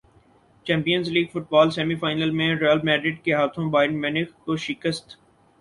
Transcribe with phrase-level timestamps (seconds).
[0.65, 5.17] champions league football semi final میں Real Madrid کے ہاتھوں بائرن میونخ کو شکست